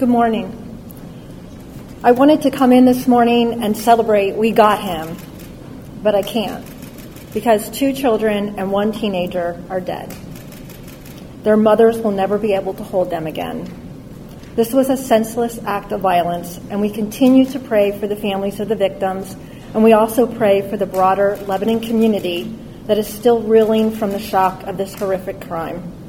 [0.00, 0.48] Good morning.
[2.02, 5.14] I wanted to come in this morning and celebrate we got him,
[6.02, 6.64] but I can't
[7.34, 10.16] because two children and one teenager are dead.
[11.42, 13.68] Their mothers will never be able to hold them again.
[14.56, 18.58] This was a senseless act of violence, and we continue to pray for the families
[18.58, 19.36] of the victims,
[19.74, 22.44] and we also pray for the broader Lebanon community
[22.86, 25.99] that is still reeling from the shock of this horrific crime.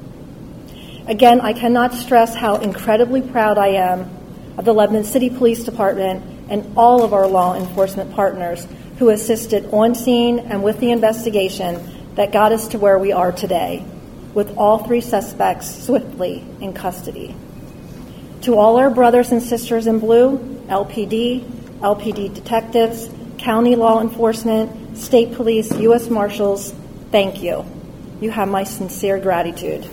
[1.12, 4.10] Again, I cannot stress how incredibly proud I am
[4.58, 8.66] of the Lebanon City Police Department and all of our law enforcement partners
[8.98, 13.34] who assisted on scene and with the investigation that got us to where we are
[13.34, 13.86] today,
[14.34, 17.36] with all three suspects swiftly in custody.
[18.44, 20.38] To all our brothers and sisters in blue,
[20.70, 21.44] LPD,
[21.82, 26.10] LPD detectives, county law enforcement, state police, U.S.
[26.10, 26.74] Marshals,
[27.12, 27.66] thank you.
[28.22, 29.86] You have my sincere gratitude.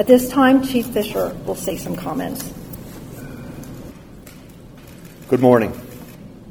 [0.00, 2.54] At this time, Chief Fisher will say some comments.
[5.28, 5.78] Good morning.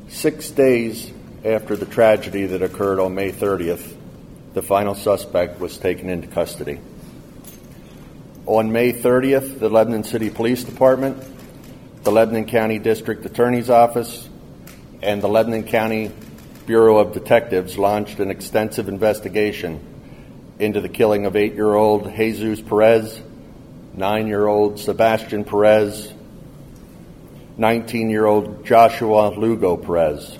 [0.07, 1.11] Six days
[1.43, 3.95] after the tragedy that occurred on May 30th,
[4.53, 6.79] the final suspect was taken into custody.
[8.45, 11.17] On May 30th, the Lebanon City Police Department,
[12.03, 14.29] the Lebanon County District Attorney's Office,
[15.01, 16.11] and the Lebanon County
[16.67, 19.79] Bureau of Detectives launched an extensive investigation
[20.59, 23.23] into the killing of eight year old Jesus Perez,
[23.99, 26.13] nine year old Sebastian Perez,
[27.57, 30.39] 19 year old Joshua Lugo Perez,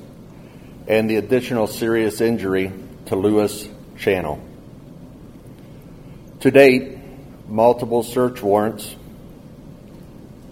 [0.88, 2.72] and the additional serious injury
[3.08, 4.42] to Lewis Channel.
[6.40, 7.00] To date,
[7.50, 8.96] multiple search warrants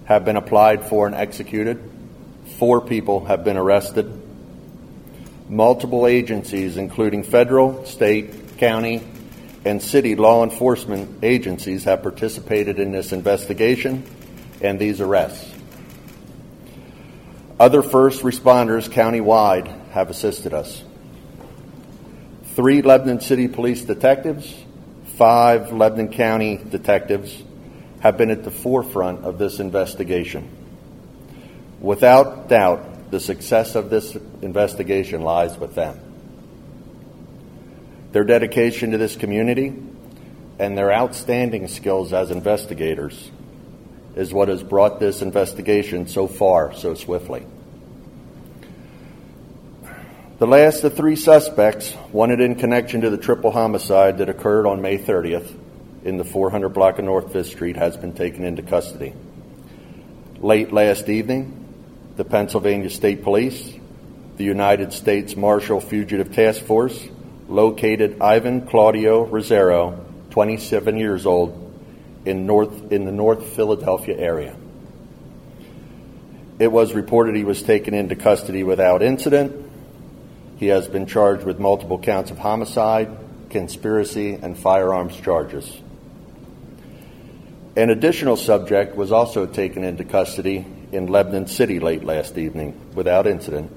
[0.04, 1.80] have been applied for and executed.
[2.60, 4.22] Four people have been arrested.
[5.48, 9.02] Multiple agencies, including federal, state, county,
[9.66, 14.04] and city law enforcement agencies, have participated in this investigation
[14.62, 15.54] and these arrests.
[17.60, 20.84] Other first responders countywide have assisted us.
[22.56, 24.54] Three Lebanon City Police detectives,
[25.18, 27.44] five Lebanon County detectives
[28.00, 30.50] have been at the forefront of this investigation.
[31.80, 36.07] Without doubt, the success of this investigation lies with them.
[38.18, 39.72] Their dedication to this community
[40.58, 43.30] and their outstanding skills as investigators
[44.16, 47.46] is what has brought this investigation so far so swiftly.
[50.40, 54.82] The last of three suspects, wanted in connection to the triple homicide that occurred on
[54.82, 55.56] May 30th
[56.04, 59.14] in the 400 block of North Fifth Street, has been taken into custody.
[60.40, 61.54] Late last evening,
[62.16, 63.76] the Pennsylvania State Police,
[64.38, 67.00] the United States Marshal Fugitive Task Force,
[67.48, 71.64] located Ivan Claudio Rosero, 27 years old,
[72.26, 74.56] in, North, in the North Philadelphia area.
[76.60, 79.70] It was reported he was taken into custody without incident.
[80.58, 83.16] He has been charged with multiple counts of homicide,
[83.50, 85.72] conspiracy, and firearms charges.
[87.76, 93.28] An additional subject was also taken into custody in Lebanon City late last evening without
[93.28, 93.72] incident.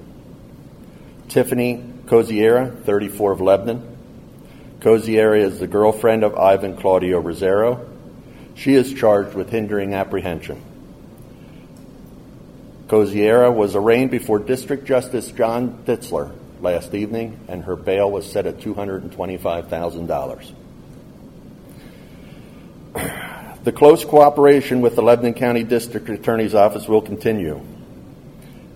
[1.29, 3.97] Tiffany Koziara, 34 of Lebanon.
[4.79, 7.87] Koziara is the girlfriend of Ivan Claudio Rosero.
[8.55, 10.61] She is charged with hindering apprehension.
[12.87, 18.45] Koziara was arraigned before District Justice John Ditzler last evening, and her bail was set
[18.45, 20.53] at $225,000.
[23.63, 27.61] The close cooperation with the Lebanon County District Attorney's Office will continue.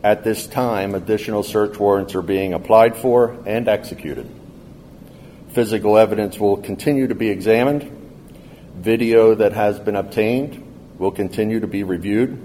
[0.05, 4.29] At this time, additional search warrants are being applied for and executed.
[5.49, 7.89] Physical evidence will continue to be examined.
[8.75, 10.63] Video that has been obtained
[10.99, 12.38] will continue to be reviewed.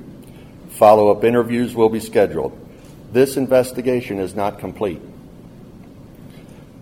[0.71, 2.59] Follow up interviews will be scheduled.
[3.13, 5.03] This investigation is not complete.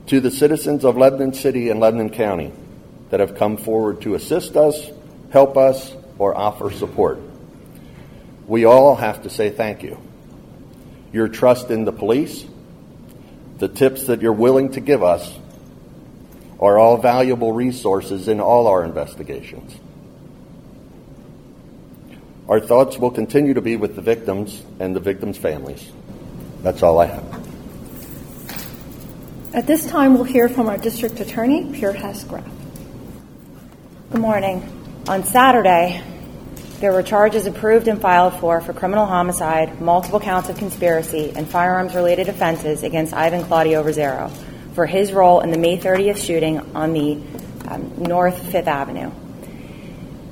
[0.07, 2.53] To the citizens of Lebanon City and Lebanon County
[3.11, 4.93] that have come forward to assist us,
[5.33, 7.19] help us, or offer support,
[8.47, 10.01] we all have to say thank you.
[11.13, 12.45] Your trust in the police,
[13.59, 15.39] the tips that you're willing to give us,
[16.61, 19.75] are all valuable resources in all our investigations.
[22.49, 25.87] Our thoughts will continue to be with the victims and the victims' families.
[26.63, 27.49] That's all I have.
[29.55, 32.45] At this time, we'll hear from our district attorney, Pier Hess Graf.
[34.11, 34.63] Good morning.
[35.09, 36.03] On Saturday,
[36.81, 41.49] there were charges approved and filed for for criminal homicide, multiple counts of conspiracy, and
[41.49, 44.31] firearms related offenses against Ivan Claudio Rosero
[44.75, 47.21] for his role in the May 30th shooting on the
[47.67, 49.11] um, North Fifth Avenue.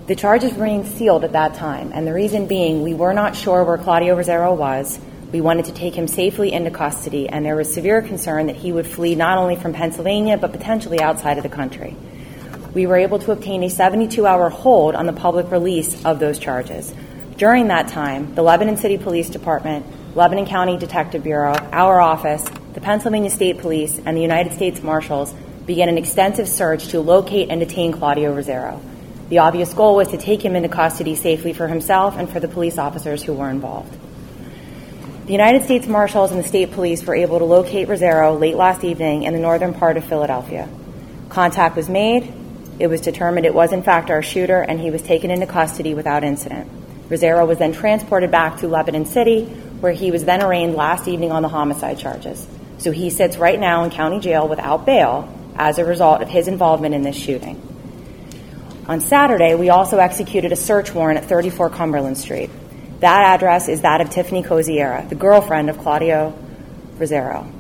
[0.07, 3.65] The charges remained sealed at that time, and the reason being we were not sure
[3.65, 5.01] where Claudio Rosero was.
[5.33, 8.71] We wanted to take him safely into custody, and there was severe concern that he
[8.71, 11.97] would flee not only from Pennsylvania but potentially outside of the country.
[12.77, 16.39] We were able to obtain a 72 hour hold on the public release of those
[16.39, 16.93] charges.
[17.39, 22.45] During that time, the Lebanon City Police Department, Lebanon County Detective Bureau, our office,
[22.75, 25.33] the Pennsylvania State Police, and the United States Marshals
[25.65, 28.79] began an extensive search to locate and detain Claudio Rosero.
[29.31, 32.49] The obvious goal was to take him into custody safely for himself and for the
[32.49, 33.97] police officers who were involved.
[35.25, 38.85] The United States Marshals and the state police were able to locate Rosero late last
[38.85, 40.69] evening in the northern part of Philadelphia.
[41.31, 42.35] Contact was made.
[42.79, 45.95] It was determined it was, in fact, our shooter, and he was taken into custody
[45.95, 46.71] without incident.
[47.09, 49.45] Rosero was then transported back to Lebanon City,
[49.81, 52.47] where he was then arraigned last evening on the homicide charges.
[52.79, 56.49] So he sits right now in county jail without bail as a result of his
[56.49, 57.63] involvement in this shooting.
[58.89, 62.51] On Saturday, we also executed a search warrant at 34 Cumberland Street.
[63.01, 66.37] That address is that of Tiffany Koziara, the girlfriend of Claudio
[66.99, 67.51] Rosero.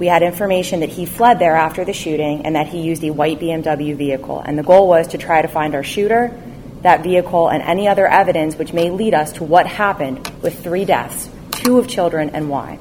[0.00, 3.10] We had information that he fled there after the shooting and that he used a
[3.10, 4.40] white BMW vehicle.
[4.40, 6.40] And the goal was to try to find our shooter,
[6.80, 10.86] that vehicle, and any other evidence which may lead us to what happened with three
[10.86, 12.78] deaths, two of children, and why.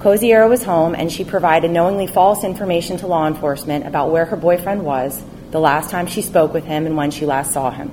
[0.00, 4.36] Koziara was home and she provided knowingly false information to law enforcement about where her
[4.36, 5.18] boyfriend was
[5.50, 7.90] the last time she spoke with him and when she last saw him.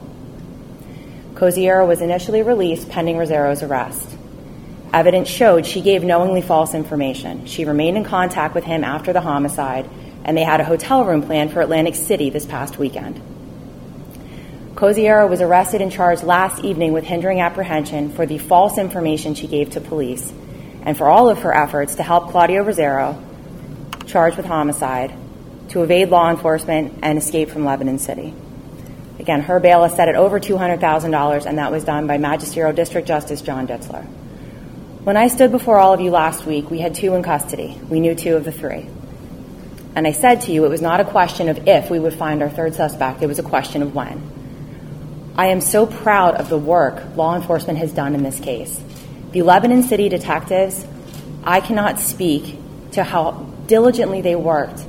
[1.36, 4.19] Koziara was initially released pending Rosero's arrest.
[4.92, 7.46] Evidence showed she gave knowingly false information.
[7.46, 9.88] She remained in contact with him after the homicide,
[10.26, 13.22] and they had a hotel room planned for Atlantic City this past weekend.
[14.74, 19.46] Koziara was arrested and charged last evening with hindering apprehension for the false information she
[19.46, 20.32] gave to police
[20.84, 23.22] and for all of her efforts to help Claudio Rosero,
[24.08, 25.14] charged with homicide,
[25.70, 28.34] to evade law enforcement and escape from Lebanon City.
[29.20, 33.08] Again, her bail is set at over $200,000, and that was done by Magisterial District
[33.08, 34.08] Justice John Ditzler.
[35.04, 37.80] When I stood before all of you last week, we had two in custody.
[37.90, 38.88] We knew two of the three.
[39.96, 42.42] And I said to you, it was not a question of if we would find
[42.42, 45.34] our third suspect, it was a question of when.
[45.36, 48.80] I am so proud of the work law enforcement has done in this case.
[49.32, 50.86] The Lebanon City detectives,
[51.44, 52.58] I cannot speak
[52.92, 53.32] to how
[53.68, 54.84] diligently they worked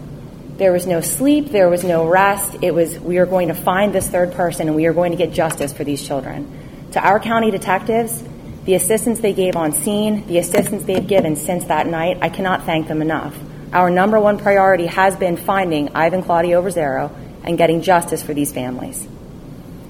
[0.60, 2.58] there was no sleep, there was no rest.
[2.60, 5.16] It was, we are going to find this third person and we are going to
[5.16, 6.52] get justice for these children.
[6.92, 8.22] To our county detectives,
[8.64, 12.64] the assistance they gave on scene, the assistance they've given since that night, I cannot
[12.64, 13.36] thank them enough.
[13.72, 17.10] Our number one priority has been finding Ivan Claudio Rosero
[17.44, 19.06] and getting justice for these families.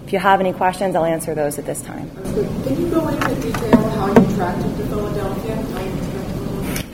[0.07, 2.11] If you have any questions, I'll answer those at this time.
[2.11, 5.57] Can you go into detail how you tracked him to Philadelphia?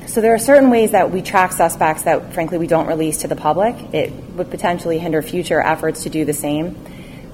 [0.07, 3.29] So there are certain ways that we track suspects that, frankly, we don't release to
[3.29, 3.77] the public.
[3.93, 6.75] It would potentially hinder future efforts to do the same.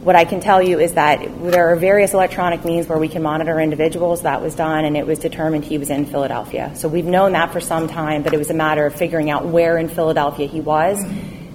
[0.03, 1.21] What I can tell you is that
[1.53, 4.23] there are various electronic means where we can monitor individuals.
[4.23, 6.73] That was done, and it was determined he was in Philadelphia.
[6.75, 9.47] So we've known that for some time, but it was a matter of figuring out
[9.47, 11.01] where in Philadelphia he was,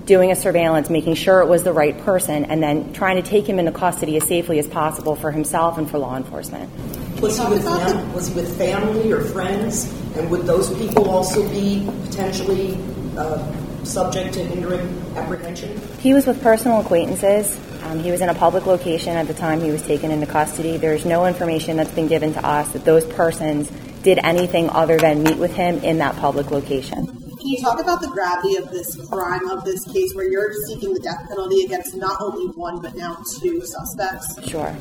[0.06, 3.46] doing a surveillance, making sure it was the right person, and then trying to take
[3.46, 6.72] him into custody as safely as possible for himself and for law enforcement.
[7.20, 9.94] Was he with fam- was he with family or friends?
[10.16, 12.78] And would those people also be potentially
[13.18, 13.44] uh,
[13.84, 15.82] subject to hindering apprehension?
[16.00, 17.60] He was with personal acquaintances.
[17.88, 20.76] Um, he was in a public location at the time he was taken into custody.
[20.76, 23.70] There's no information that's been given to us that those persons
[24.04, 27.06] did anything other than meet with him in that public location.
[27.06, 30.94] Can you talk about the gravity of this crime, of this case, where you're seeking
[30.94, 34.38] the death penalty against not only one but now two suspects?
[34.50, 34.76] Sure.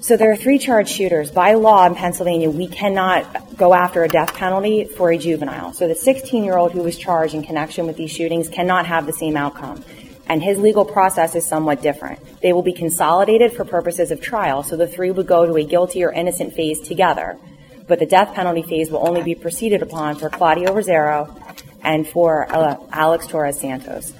[0.00, 1.30] So there are three charged shooters.
[1.30, 5.72] By law in Pennsylvania, we cannot go after a death penalty for a juvenile.
[5.72, 9.06] So the 16 year old who was charged in connection with these shootings cannot have
[9.06, 9.84] the same outcome.
[10.26, 12.20] And his legal process is somewhat different.
[12.42, 15.64] They will be consolidated for purposes of trial, so the three would go to a
[15.64, 17.38] guilty or innocent phase together.
[17.86, 21.34] But the death penalty phase will only be proceeded upon for Claudio Rosero
[21.82, 24.12] and for uh, Alex Torres Santos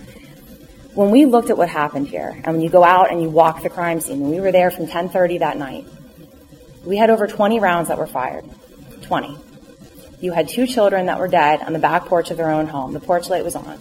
[0.98, 3.62] when we looked at what happened here, and when you go out and you walk
[3.62, 5.86] the crime scene, and we were there from 10:30 that night,
[6.84, 8.44] we had over 20 rounds that were fired.
[9.02, 9.38] 20.
[10.20, 12.94] You had two children that were dead on the back porch of their own home.
[12.94, 13.78] The porch light was on.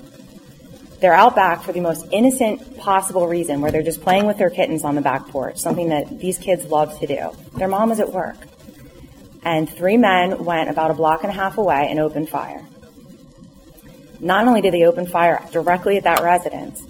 [1.00, 4.52] They're out back for the most innocent possible reason, where they're just playing with their
[4.52, 7.32] kittens on the back porch, something that these kids love to do.
[7.56, 8.38] Their mom was at work.
[9.44, 12.64] And three men went about a block and a half away and opened fire.
[14.20, 16.84] Not only did they open fire directly at that residence,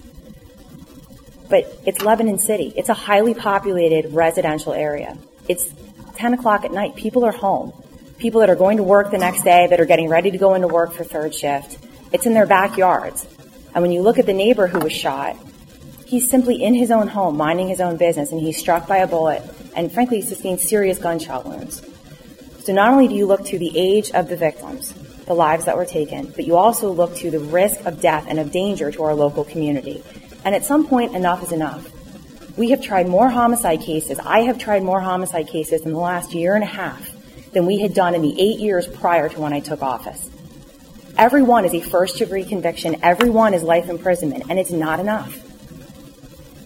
[1.48, 2.72] but it's Lebanon City.
[2.76, 5.16] It's a highly populated residential area.
[5.48, 5.72] It's
[6.16, 6.96] 10 o'clock at night.
[6.96, 7.72] People are home.
[8.18, 10.54] People that are going to work the next day, that are getting ready to go
[10.54, 11.78] into work for third shift.
[12.12, 13.26] It's in their backyards.
[13.74, 15.36] And when you look at the neighbor who was shot,
[16.08, 19.06] He's simply in his own home, minding his own business, and he's struck by a
[19.06, 19.42] bullet
[19.76, 21.82] and, frankly, sustained serious gunshot wounds.
[22.64, 24.94] So not only do you look to the age of the victims,
[25.26, 28.38] the lives that were taken, but you also look to the risk of death and
[28.38, 30.02] of danger to our local community.
[30.48, 31.86] And at some point, enough is enough.
[32.56, 34.18] We have tried more homicide cases.
[34.18, 37.06] I have tried more homicide cases in the last year and a half
[37.52, 40.30] than we had done in the eight years prior to when I took office.
[41.18, 45.00] Every one is a first degree conviction, every one is life imprisonment, and it's not
[45.00, 45.36] enough.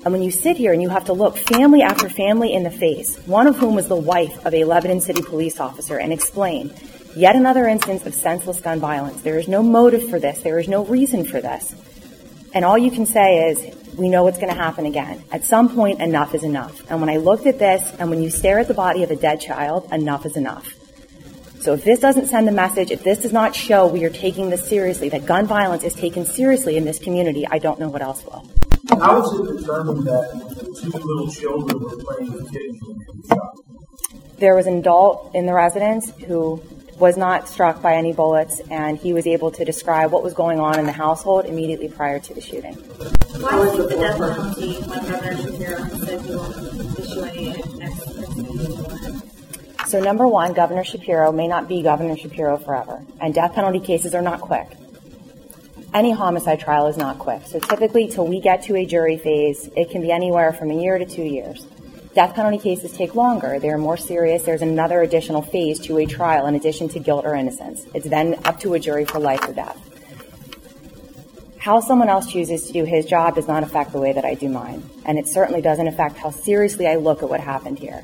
[0.05, 2.71] And when you sit here and you have to look family after family in the
[2.71, 6.73] face, one of whom was the wife of a Lebanon City police officer, and explain
[7.17, 9.23] yet another instance of senseless gun violence.
[9.23, 11.75] There is no motive for this, there is no reason for this.
[12.55, 15.23] And all you can say is, we know what's going to happen again.
[15.31, 16.83] At some point, enough is enough.
[16.91, 19.17] And when I looked at this, and when you stare at the body of a
[19.17, 20.75] dead child, enough is enough.
[21.61, 24.51] So if this doesn't send a message, if this does not show we are taking
[24.51, 28.03] this seriously, that gun violence is taken seriously in this community, I don't know what
[28.03, 28.51] else will.
[28.89, 33.05] How was it determined that the two little children were playing with kids when they
[33.07, 33.57] were shot?
[34.39, 36.61] There was an adult in the residence who
[37.03, 40.61] was not struck by any bullets, and he was able to describe what was going
[40.61, 42.75] on in the household immediately prior to the shooting.
[42.75, 47.47] Why is the death penalty when Governor Shapiro said he won't issue any
[47.79, 48.13] next
[49.89, 54.15] so, number one, Governor Shapiro may not be Governor Shapiro forever, and death penalty cases
[54.15, 54.69] are not quick.
[55.93, 57.43] Any homicide trial is not quick.
[57.47, 60.81] So, typically, till we get to a jury phase, it can be anywhere from a
[60.81, 61.67] year to two years.
[62.15, 63.59] Death penalty cases take longer.
[63.59, 64.43] They're more serious.
[64.43, 67.87] There's another additional phase to a trial in addition to guilt or innocence.
[67.95, 69.79] It's then up to a jury for life or death.
[71.59, 74.35] How someone else chooses to do his job does not affect the way that I
[74.35, 74.83] do mine.
[75.07, 78.03] And it certainly doesn't affect how seriously I look at what happened here.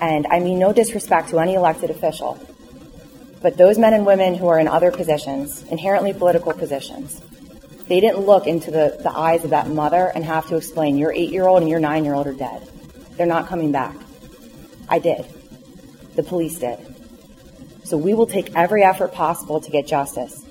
[0.00, 2.38] And I mean no disrespect to any elected official,
[3.40, 7.20] but those men and women who are in other positions, inherently political positions,
[7.86, 11.12] they didn't look into the, the eyes of that mother and have to explain your
[11.12, 12.68] eight year old and your nine year old are dead.
[13.18, 13.96] They're not coming back.
[14.88, 15.26] I did.
[16.14, 16.78] The police did.
[17.84, 20.44] So we will take every effort possible to get justice.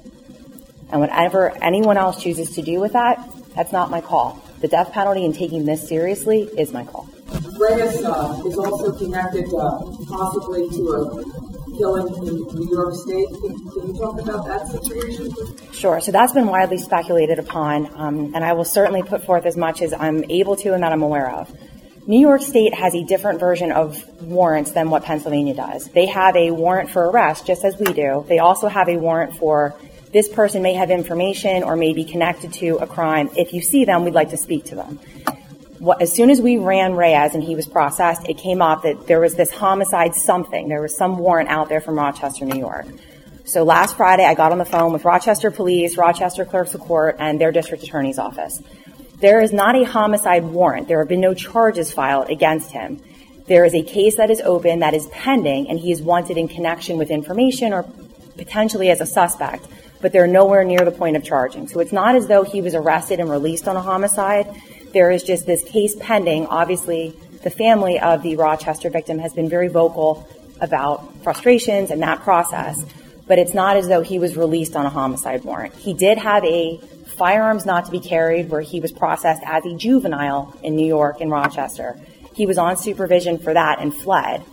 [0.91, 4.43] And whatever anyone else chooses to do with that, that's not my call.
[4.59, 7.09] The death penalty and taking this seriously is my call.
[7.57, 13.27] Reyes uh, is also connected uh, possibly to a killing in New York State.
[13.29, 15.73] Can, can, you talk about that situation?
[15.73, 15.99] Sure.
[16.01, 19.81] So that's been widely speculated upon, um, and I will certainly put forth as much
[19.81, 21.51] as I'm able to and that I'm aware of.
[22.07, 25.87] New York State has a different version of warrants than what Pennsylvania does.
[25.89, 28.25] They have a warrant for arrest, just as we do.
[28.27, 29.75] They also have a warrant for
[30.13, 33.29] this person may have information or may be connected to a crime.
[33.35, 34.99] If you see them, we'd like to speak to them
[35.99, 39.19] as soon as we ran Reyes and he was processed, it came up that there
[39.19, 40.67] was this homicide something.
[40.67, 42.87] There was some warrant out there from Rochester, New York.
[43.45, 47.15] So last Friday, I got on the phone with Rochester Police, Rochester Clerks of Court,
[47.19, 48.61] and their district attorney's office.
[49.19, 50.87] There is not a homicide warrant.
[50.87, 53.01] There have been no charges filed against him.
[53.47, 56.47] There is a case that is open that is pending, and he is wanted in
[56.47, 57.83] connection with information or
[58.37, 59.65] potentially as a suspect,
[60.01, 61.67] but they're nowhere near the point of charging.
[61.67, 64.53] So it's not as though he was arrested and released on a homicide
[64.93, 66.47] there is just this case pending.
[66.47, 70.27] Obviously, the family of the Rochester victim has been very vocal
[70.59, 72.83] about frustrations and that process,
[73.27, 75.75] but it's not as though he was released on a homicide warrant.
[75.75, 76.79] He did have a
[77.17, 81.19] firearms not to be carried where he was processed as a juvenile in New York
[81.19, 81.99] in Rochester.
[82.33, 84.43] He was on supervision for that and fled,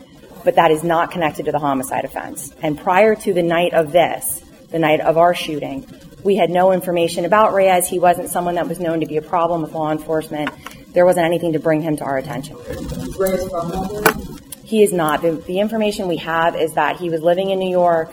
[0.42, 2.54] but that is not connected to the homicide offense.
[2.62, 5.86] And prior to the night of this, the night of our shooting,
[6.24, 7.86] we had no information about Reyes.
[7.86, 10.50] He wasn't someone that was known to be a problem with law enforcement.
[10.94, 12.56] There wasn't anything to bring him to our attention.
[13.18, 13.46] Reyes
[14.64, 15.20] He is not.
[15.20, 18.10] The, the information we have is that he was living in New York.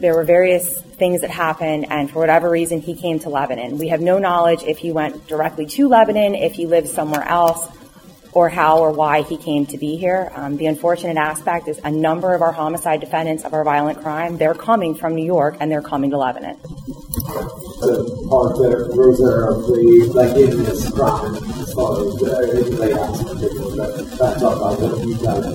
[0.00, 3.78] There were various things that happened, and for whatever reason, he came to Lebanon.
[3.78, 7.68] We have no knowledge if he went directly to Lebanon, if he lived somewhere else
[8.36, 10.30] or how or why he came to be here.
[10.34, 14.36] Um, the unfortunate aspect is a number of our homicide defendants of our violent crime,
[14.36, 16.58] they're coming from New York and they're coming to Lebanon.
[16.60, 22.14] The part that rose there of the like in this crime as far as
[24.18, 25.46] that's about what you guys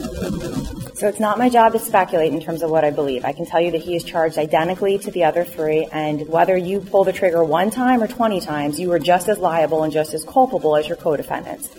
[0.98, 3.24] So it's not my job to speculate in terms of what I believe.
[3.24, 6.58] I can tell you that he is charged identically to the other three, and whether
[6.58, 9.94] you pull the trigger one time or 20 times, you are just as liable and
[9.94, 11.70] just as culpable as your co-defendants.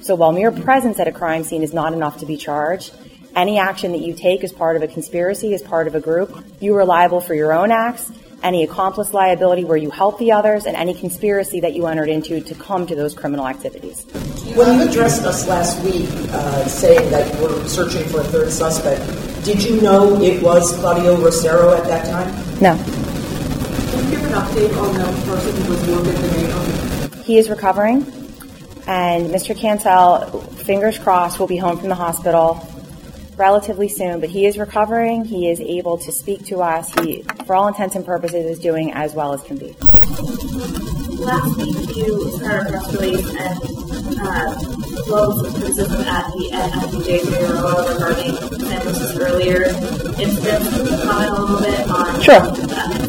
[0.00, 2.92] So while mere presence at a crime scene is not enough to be charged,
[3.36, 6.44] any action that you take as part of a conspiracy, as part of a group,
[6.58, 8.10] you are liable for your own acts
[8.44, 12.40] any accomplice liability where you help the others, and any conspiracy that you entered into
[12.40, 14.04] to come to those criminal activities.
[14.54, 18.52] When you addressed us last week uh, saying that you were searching for a third
[18.52, 19.02] suspect,
[19.44, 22.28] did you know it was Claudio Rosero at that time?
[22.60, 22.76] No.
[22.76, 27.48] Can you give an update on the person who was wounded in the He is
[27.48, 28.02] recovering,
[28.86, 29.58] and Mr.
[29.58, 32.68] Cancel, fingers crossed, will be home from the hospital
[33.36, 34.20] relatively soon.
[34.20, 35.24] But he is recovering.
[35.24, 36.92] He is able to speak to us.
[37.00, 39.74] He, for all intents and purposes, is doing as well as can be.
[41.24, 43.58] Last week, you started a press release and
[44.20, 44.54] uh,
[45.08, 50.64] well, some criticism at the Figueroa regarding Sanchez's earlier incident.
[50.64, 52.40] Can you comment a little bit on Sure.
[52.40, 53.03] that?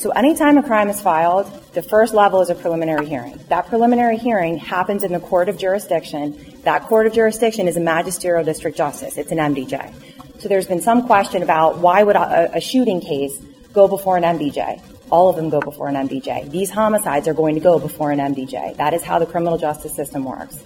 [0.00, 3.38] So anytime a crime is filed, the first level is a preliminary hearing.
[3.48, 6.58] That preliminary hearing happens in the court of jurisdiction.
[6.62, 9.18] That court of jurisdiction is a magisterial district justice.
[9.18, 10.40] It's an MDJ.
[10.40, 13.36] So there's been some question about why would a, a shooting case
[13.74, 14.80] go before an MDJ?
[15.10, 16.50] All of them go before an MDJ.
[16.50, 18.78] These homicides are going to go before an MDJ.
[18.78, 20.64] That is how the criminal justice system works.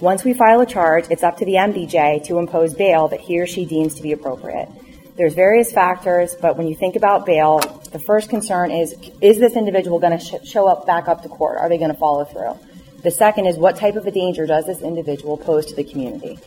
[0.00, 3.40] Once we file a charge, it's up to the MDJ to impose bail that he
[3.40, 4.68] or she deems to be appropriate.
[5.20, 7.58] There's various factors, but when you think about bail,
[7.92, 11.28] the first concern is, is this individual going to sh- show up back up to
[11.28, 11.58] court?
[11.58, 12.58] Are they going to follow through?
[13.02, 16.38] The second is, what type of a danger does this individual pose to the community?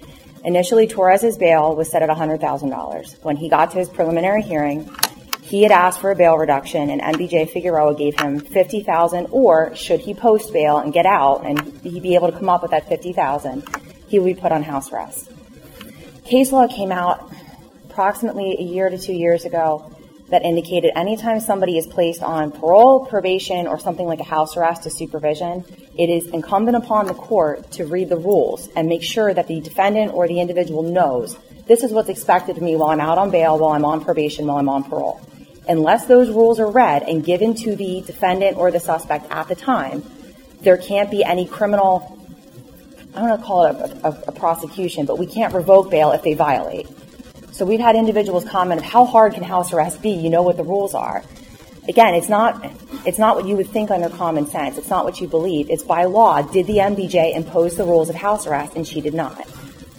[0.44, 3.24] Initially, Torres's bail was set at $100,000.
[3.24, 4.89] When he got to his preliminary hearing,
[5.44, 9.27] he had asked for a bail reduction, and MDJ Figueroa gave him 50,000.
[9.30, 12.63] or should he post bail and get out and he be able to come up
[12.63, 13.63] with that 50,000?
[14.08, 15.30] he would be put on house arrest.
[16.25, 17.32] Case law came out
[17.93, 19.95] approximately a year to two years ago
[20.29, 24.81] that indicated anytime somebody is placed on parole, probation, or something like a house arrest
[24.81, 25.63] to supervision,
[25.95, 29.62] it is incumbent upon the court to read the rules and make sure that the
[29.62, 33.29] defendant or the individual knows this is what's expected of me while I'm out on
[33.29, 35.21] bail, while I'm on probation, while I'm on parole.
[35.67, 39.55] Unless those rules are read and given to the defendant or the suspect at the
[39.55, 40.03] time,
[40.62, 42.19] there can't be any criminal,
[43.13, 46.12] I don't want to call it a, a, a prosecution, but we can't revoke bail
[46.12, 46.88] if they violate.
[47.53, 50.10] So we've had individuals comment of how hard can house arrest be?
[50.10, 51.24] You know what the rules are.
[51.88, 52.65] Again, it's not
[53.05, 54.79] it's not what you would think under common sense.
[54.79, 55.69] It's not what you believe.
[55.69, 56.41] It's by law.
[56.41, 58.75] Did the MDJ impose the rules of house arrest?
[58.75, 59.48] And she did not.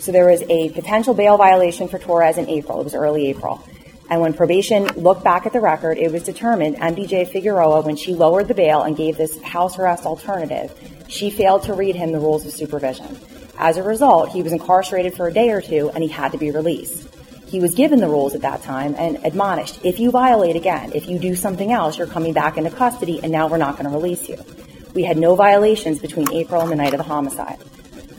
[0.01, 2.81] So there was a potential bail violation for Torres in April.
[2.81, 3.65] It was early April.
[4.11, 8.15] And when probation looked back at the record, it was determined MDJ Figueroa, when she
[8.15, 10.75] lowered the bail and gave this house arrest alternative,
[11.09, 13.19] she failed to read him the rules of supervision.
[13.57, 16.39] As a result, he was incarcerated for a day or two and he had to
[16.39, 17.14] be released.
[17.55, 21.07] He was given the rules at that time and admonished if you violate again, if
[21.09, 23.97] you do something else, you're coming back into custody and now we're not going to
[23.97, 24.37] release you.
[24.93, 27.61] We had no violations between April and the night of the homicide.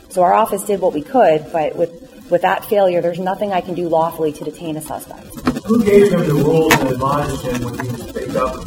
[0.07, 3.59] So our office did what we could, but with, with that failure, there's nothing I
[3.59, 5.27] can do lawfully to detain a suspect.
[5.65, 8.65] Who gave him the rules and admonished him when he was picked up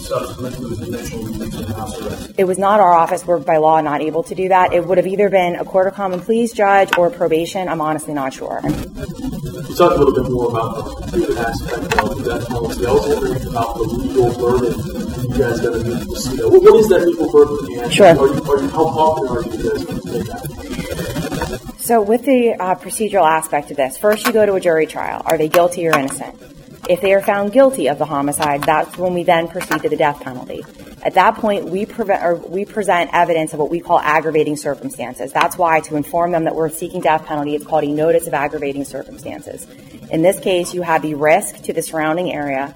[0.00, 2.34] subsequent to his initial release and house arrest?
[2.38, 3.26] It was not our office.
[3.26, 4.72] We're by law not able to do that.
[4.72, 7.68] It would have either been a court of common pleas judge or probation.
[7.68, 8.62] I'm honestly not sure.
[9.78, 12.84] Talked a little bit more about the human aspect of the death penalty.
[12.84, 14.74] I was wondering about the legal burden
[15.30, 16.40] you guys got to meet to proceed.
[16.40, 17.82] What, what is that legal burden?
[17.84, 18.06] And Sure.
[18.08, 21.74] Are you, are you, how confident are you guys going to take that?
[21.78, 25.22] So, with the uh, procedural aspect of this, first you go to a jury trial.
[25.24, 26.34] Are they guilty or innocent?
[26.88, 29.96] If they are found guilty of the homicide, that's when we then proceed to the
[29.96, 30.64] death penalty.
[31.02, 35.32] At that point, we, prevent, or we present evidence of what we call aggravating circumstances.
[35.32, 38.34] That's why, to inform them that we're seeking death penalty, it's called a notice of
[38.34, 39.66] aggravating circumstances.
[40.10, 42.74] In this case, you have the risk to the surrounding area,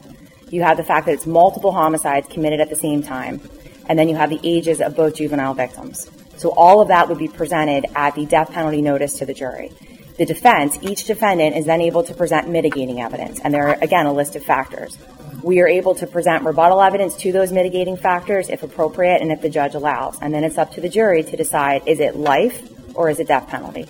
[0.50, 3.40] you have the fact that it's multiple homicides committed at the same time,
[3.88, 6.10] and then you have the ages of both juvenile victims.
[6.36, 9.72] So all of that would be presented at the death penalty notice to the jury.
[10.18, 14.06] The defense, each defendant is then able to present mitigating evidence, and there are, again,
[14.06, 14.98] a list of factors.
[15.42, 19.40] We are able to present rebuttal evidence to those mitigating factors if appropriate and if
[19.40, 20.16] the judge allows.
[20.22, 23.26] And then it's up to the jury to decide is it life or is it
[23.26, 23.88] death penalty?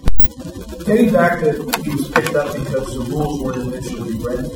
[0.87, 4.47] Getting back to he was picked up because the rules weren't initially read.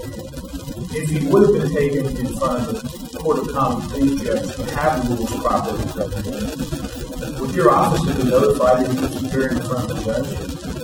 [0.96, 4.56] If he would have been taken in front of the Court of Common Pleas judge
[4.56, 9.58] to have rules properly read, would your office have been notified that he was appearing
[9.58, 10.75] in front of the judge?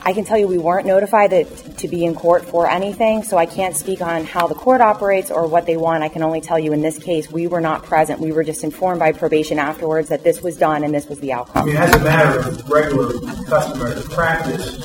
[0.00, 3.36] I can tell you we weren't notified that to be in court for anything, so
[3.36, 6.02] I can't speak on how the court operates or what they want.
[6.02, 8.20] I can only tell you in this case we were not present.
[8.20, 11.32] We were just informed by probation afterwards that this was done and this was the
[11.32, 11.66] I outcome.
[11.66, 13.12] mean, as a matter of regular
[13.46, 14.76] customary practice,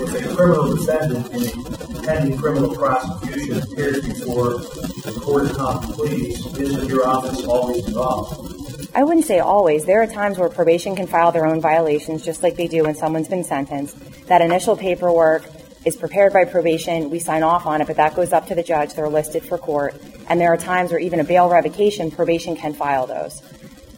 [0.00, 5.92] if a criminal defendant in a pending criminal prosecution appears before the Court of Common
[5.92, 8.56] Pleas, isn't your office always involved?
[8.94, 9.84] I wouldn't say always.
[9.84, 12.94] There are times where probation can file their own violations, just like they do when
[12.94, 13.96] someone's been sentenced.
[14.30, 15.42] That initial paperwork
[15.84, 17.10] is prepared by probation.
[17.10, 18.94] We sign off on it, but that goes up to the judge.
[18.94, 20.00] They're listed for court.
[20.28, 23.42] And there are times where even a bail revocation, probation can file those.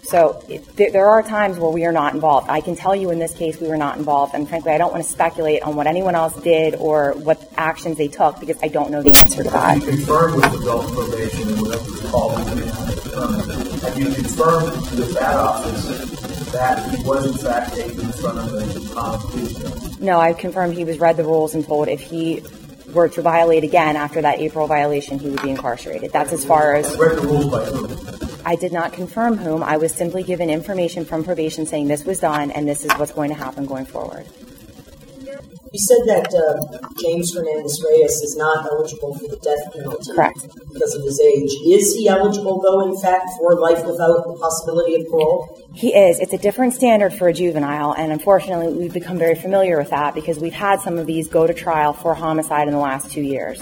[0.05, 2.49] So it, there, are times where we are not involved.
[2.49, 4.91] I can tell you in this case we were not involved, and frankly, I don't
[4.91, 8.69] want to speculate on what anyone else did or what actions they took because I
[8.69, 9.75] don't know the answer to that.
[9.75, 15.37] Have you confirmed with adult probation and whatever it's called, have you confirmed with that
[15.37, 16.22] office
[16.53, 20.01] that he was in fact taken in front of police judge?
[20.01, 22.43] No, I've confirmed he was read the rules and told if he
[22.93, 26.13] were to violate again after that April violation, he would be incarcerated.
[26.13, 26.97] That's as far as.
[26.99, 28.33] Read the rules by who?
[28.45, 29.63] I did not confirm whom.
[29.63, 33.13] I was simply given information from probation saying this was done and this is what's
[33.13, 34.27] going to happen going forward.
[35.73, 40.13] You said that uh, James Fernandez Reyes is not eligible for the death penalty.
[40.13, 40.47] Correct.
[40.71, 41.51] Because of his age.
[41.65, 45.59] Is he eligible, though, in fact, for life without the possibility of parole?
[45.73, 46.21] He is.
[46.21, 50.15] It's a different standard for a juvenile, and unfortunately, we've become very familiar with that
[50.15, 53.23] because we've had some of these go to trial for homicide in the last two
[53.23, 53.59] years.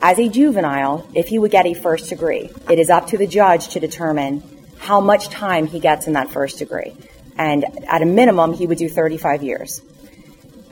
[0.00, 3.26] As a juvenile, if he would get a first degree, it is up to the
[3.26, 4.44] judge to determine
[4.78, 6.96] how much time he gets in that first degree.
[7.36, 9.82] And at a minimum, he would do 35 years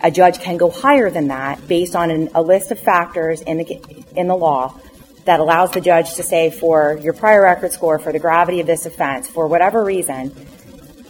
[0.03, 3.59] a judge can go higher than that based on an, a list of factors in
[3.59, 4.79] the, in the law
[5.25, 8.67] that allows the judge to say for your prior record score, for the gravity of
[8.67, 10.35] this offense, for whatever reason,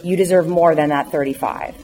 [0.03, 1.75] you deserve more than that 35.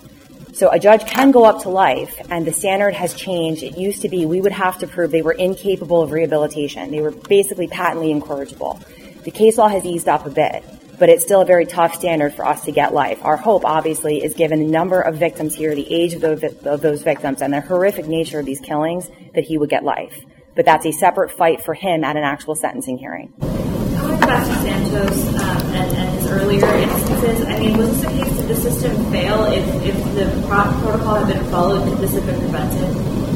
[0.53, 3.61] So a judge can go up to life, and the standard has changed.
[3.61, 6.91] It used to be we would have to prove they were incapable of rehabilitation.
[6.91, 8.79] They were basically patently incorrigible.
[9.23, 10.63] The case law has eased up a bit
[10.97, 13.23] but it's still a very tough standard for us to get life.
[13.23, 16.81] Our hope, obviously, is given the number of victims here, the age of, those, of
[16.81, 20.25] those victims, and the horrific nature of these killings, that he would get life.
[20.55, 23.33] But that's a separate fight for him at an actual sentencing hearing.
[23.39, 28.07] Going back to Santos um, and, and, his earlier instances, I mean, was this a
[28.07, 29.45] case, did the system fail?
[29.45, 33.34] If, if the protocol had been followed, could this have been prevented?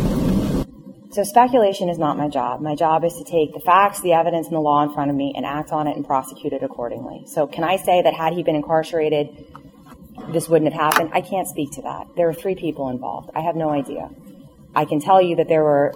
[1.19, 2.61] So speculation is not my job.
[2.61, 5.17] My job is to take the facts, the evidence, and the law in front of
[5.17, 7.25] me and act on it and prosecute it accordingly.
[7.25, 9.27] So can I say that had he been incarcerated,
[10.31, 11.09] this wouldn't have happened?
[11.11, 12.07] I can't speak to that.
[12.15, 13.31] There were three people involved.
[13.35, 14.09] I have no idea.
[14.73, 15.93] I can tell you that there were,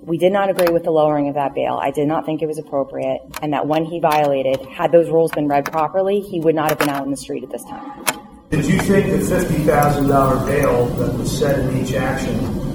[0.00, 1.78] we did not agree with the lowering of that bail.
[1.78, 5.32] I did not think it was appropriate, and that when he violated, had those rules
[5.32, 8.06] been read properly, he would not have been out in the street at this time.
[8.48, 12.67] Did you think the $50,000 bail that was set in each action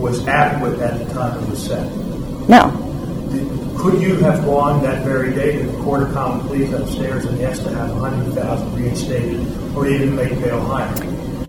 [0.00, 1.90] was adequate at the time it was set?
[2.48, 2.86] No.
[3.78, 7.40] Could you have gone that very day to the Court of Common Pleas upstairs and
[7.40, 10.94] asked to have 100000 reinstated or even make bail higher?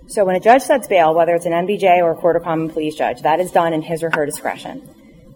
[0.08, 2.70] So when a judge sets bail, whether it's an MDJ or a Court of Common
[2.70, 4.88] Pleas judge, that is done in his or her discretion.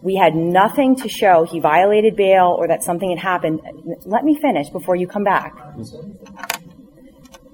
[0.02, 3.62] We had nothing to show he violated bail or that something had happened.
[4.06, 5.56] Let me finish before you come back.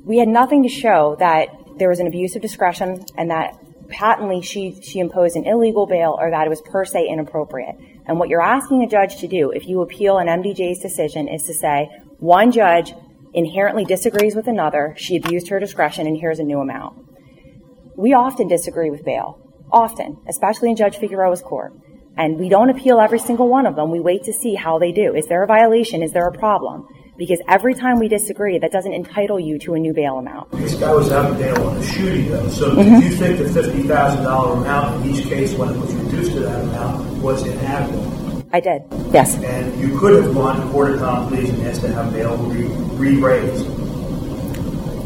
[0.03, 1.47] We had nothing to show that
[1.77, 3.57] there was an abuse of discretion and that
[3.91, 7.75] patently she, she imposed an illegal bail or that it was per se inappropriate.
[8.07, 11.43] And what you're asking a judge to do if you appeal an MDJ's decision is
[11.43, 12.93] to say, one judge
[13.33, 16.97] inherently disagrees with another, she abused her discretion, and here's a new amount.
[17.95, 19.39] We often disagree with bail.
[19.71, 21.73] Often, especially in Judge Figueroa's court.
[22.17, 23.89] And we don't appeal every single one of them.
[23.89, 25.15] We wait to see how they do.
[25.15, 26.03] Is there a violation?
[26.03, 26.87] Is there a problem?
[27.21, 30.49] Because every time we disagree, that doesn't entitle you to a new bail amount.
[30.53, 32.49] This guy was out of bail on the shooting, though.
[32.49, 32.99] So mm-hmm.
[32.99, 36.61] did you think the $50,000 amount in each case, when it was reduced to that
[36.61, 38.43] amount, was inadequate?
[38.51, 38.81] I did,
[39.13, 39.35] yes.
[39.37, 42.35] And you could have gone to court of common pleas and asked to have bail
[42.37, 43.67] re-raised.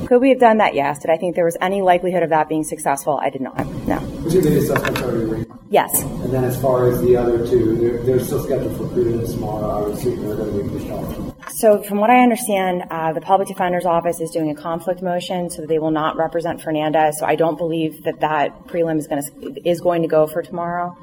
[0.08, 0.74] Could we have done that?
[0.74, 1.00] Yes.
[1.00, 3.20] Did I think there was any likelihood of that being successful?
[3.22, 3.58] I did not.
[3.86, 4.00] No.
[4.22, 6.02] Presumably the suspects already Yes.
[6.02, 9.70] And then as far as the other two, they're, they're still scheduled for prelims tomorrow.
[9.70, 11.25] I would assume they're going to be pushed off.
[11.52, 15.50] So from what I understand, uh, the public defender's office is doing a conflict motion
[15.50, 17.20] so they will not represent Fernandez.
[17.20, 20.42] So I don't believe that that prelim is going to, is going to go for
[20.42, 20.98] tomorrow.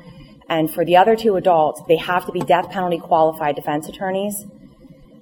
[0.49, 4.45] And for the other two adults, they have to be death penalty qualified defense attorneys.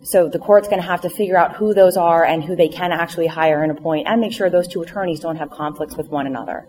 [0.03, 2.69] So the court's going to have to figure out who those are and who they
[2.69, 6.09] can actually hire and appoint and make sure those two attorneys don't have conflicts with
[6.09, 6.67] one another.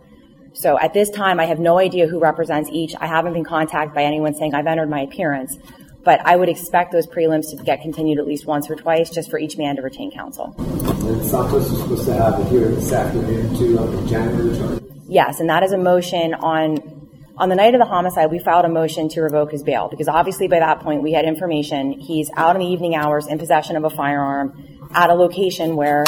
[0.53, 2.93] So at this time, I have no idea who represents each.
[2.99, 5.57] I haven't been contacted by anyone saying I've entered my appearance,
[6.03, 9.29] but I would expect those prelims to get continued at least once or twice just
[9.29, 10.55] for each man to retain counsel.
[10.57, 14.81] And Santos is supposed to have a hearing this afternoon too on the?
[15.07, 17.01] Yes, and that is a motion on
[17.37, 20.07] on the night of the homicide, we filed a motion to revoke his bail because
[20.07, 21.93] obviously by that point we had information.
[21.93, 26.03] He's out in the evening hours in possession of a firearm at a location where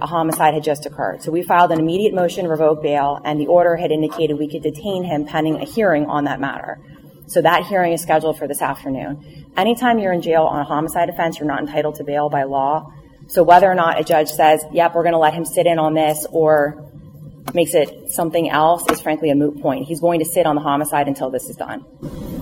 [0.00, 1.22] a homicide had just occurred.
[1.22, 4.48] So we filed an immediate motion to revoke bail, and the order had indicated we
[4.48, 6.78] could detain him pending a hearing on that matter.
[7.26, 9.46] So that hearing is scheduled for this afternoon.
[9.56, 12.92] Anytime you're in jail on a homicide offense, you're not entitled to bail by law.
[13.28, 15.78] So whether or not a judge says, yep, we're going to let him sit in
[15.78, 16.90] on this, or
[17.54, 19.86] makes it something else is frankly a moot point.
[19.86, 21.84] He's going to sit on the homicide until this is done.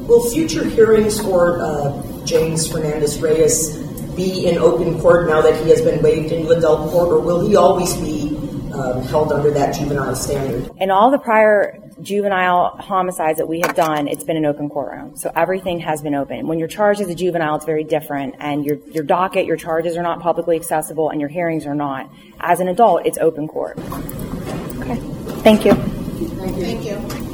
[0.07, 3.79] Will future hearings for uh, James Fernandez Reyes
[4.15, 7.49] be in open court now that he has been waived into adult court, or will
[7.49, 8.37] he always be
[8.73, 10.71] um, held under that juvenile standard?
[10.79, 15.17] In all the prior juvenile homicides that we have done, it's been an open courtroom.
[15.17, 16.47] So everything has been open.
[16.47, 18.37] When you're charged as a juvenile, it's very different.
[18.39, 22.11] And your, your docket, your charges are not publicly accessible, and your hearings are not.
[22.41, 23.79] As an adult, it's open court.
[23.79, 24.97] Okay.
[25.43, 25.75] Thank you.
[25.75, 27.25] Thank you.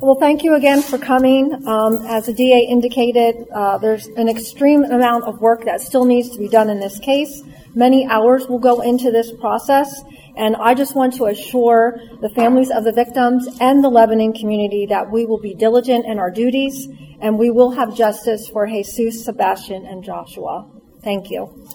[0.00, 1.66] Well, thank you again for coming.
[1.66, 6.30] Um, as the DA indicated, uh, there's an extreme amount of work that still needs
[6.30, 7.42] to be done in this case.
[7.74, 10.02] Many hours will go into this process,
[10.38, 14.86] and I just want to assure the families of the victims and the Lebanon community
[14.86, 16.86] that we will be diligent in our duties
[17.20, 20.70] and we will have justice for Jesus, Sebastian, and Joshua.
[21.02, 21.66] Thank you.